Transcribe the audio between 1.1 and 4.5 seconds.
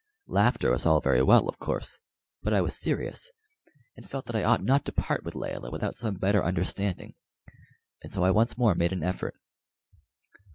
well, of course; but I was serious and felt that I